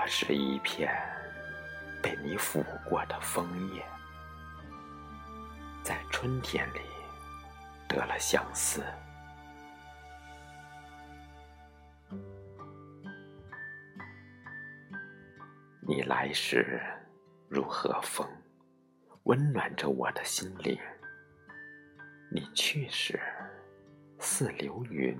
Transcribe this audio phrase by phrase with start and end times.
[0.00, 0.88] 我是一片
[2.00, 3.44] 被你抚过的枫
[3.74, 3.84] 叶，
[5.82, 6.78] 在春天里
[7.88, 8.80] 得了相思。
[15.80, 16.80] 你来时
[17.48, 18.24] 如和风，
[19.24, 20.78] 温暖着我的心灵；
[22.30, 23.20] 你去时
[24.20, 25.18] 似流云，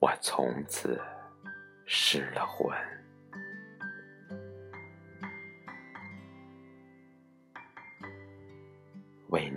[0.00, 1.00] 我从此
[1.86, 2.76] 失了魂。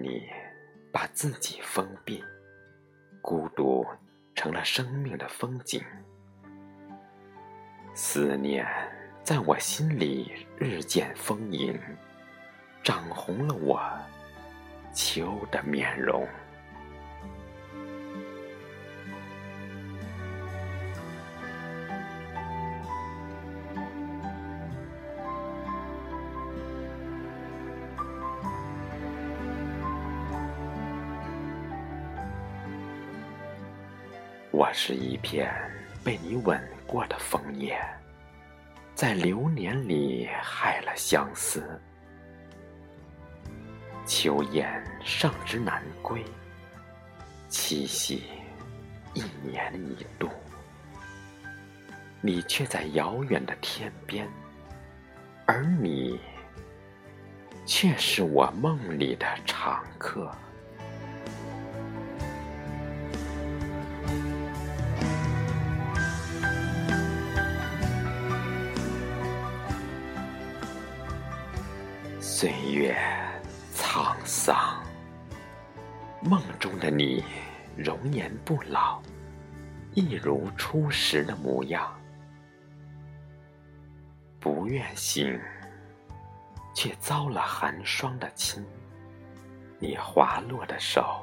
[0.02, 0.28] 你
[0.92, 2.24] 把自己封闭，
[3.22, 3.86] 孤独
[4.34, 5.82] 成了生命的风景，
[7.94, 8.66] 思念。
[9.24, 11.80] 在我心里日渐丰盈，
[12.82, 13.80] 涨红了我
[14.94, 16.28] 秋的面容。
[34.62, 35.52] 我是一片
[36.04, 37.76] 被你吻过的枫叶。
[38.94, 41.82] 在流年里害了相思，
[44.06, 44.72] 秋雁
[45.04, 46.24] 尚知南归，
[47.50, 48.22] 七夕
[49.16, 50.30] 一年一度，
[52.22, 54.30] 你却在遥远的天边，
[55.48, 56.20] 而你
[57.66, 60.32] 却是我梦里的常客。
[72.42, 72.98] 岁月
[73.76, 74.84] 沧桑，
[76.24, 77.24] 梦中的你
[77.78, 79.00] 容颜不老，
[79.94, 81.96] 一如初时的模样。
[84.40, 85.40] 不愿醒，
[86.74, 88.66] 却遭了寒霜的侵。
[89.78, 91.22] 你滑落的手，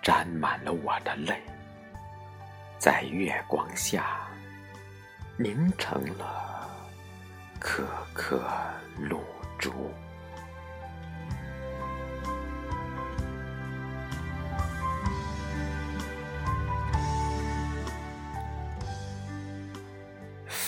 [0.00, 1.42] 沾满了我的泪，
[2.78, 4.28] 在月光下
[5.36, 6.70] 凝成了
[7.58, 8.48] 颗颗
[8.96, 9.24] 露
[9.58, 9.72] 珠。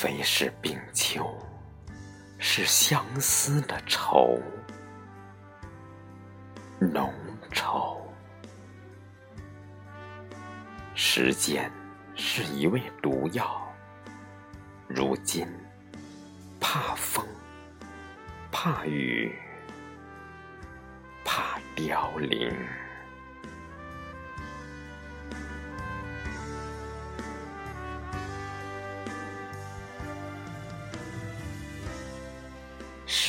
[0.02, 1.32] 非是冰秋，
[2.36, 4.36] 是相思的愁，
[6.80, 7.14] 浓
[7.52, 7.98] 稠。
[10.96, 11.70] 时间
[12.16, 13.72] 是一味毒药，
[14.88, 15.46] 如今
[16.58, 17.24] 怕风，
[18.50, 19.32] 怕雨，
[21.24, 22.52] 怕凋零。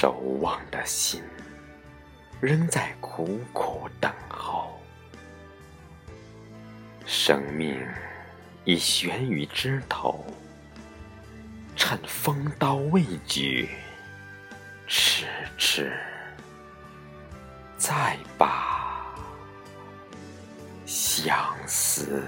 [0.03, 1.23] 守望的心，
[2.41, 4.77] 仍在苦苦等候。
[7.05, 7.81] 生命
[8.65, 10.25] 已悬于枝头，
[11.77, 13.69] 趁风刀未举，
[14.87, 15.25] 迟
[15.57, 15.97] 迟
[17.77, 19.15] 再把
[20.85, 21.33] 相
[21.65, 22.21] 思。